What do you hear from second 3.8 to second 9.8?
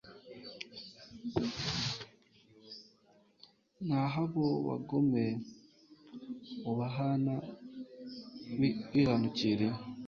naho abo bagome ubahana wihanukiriye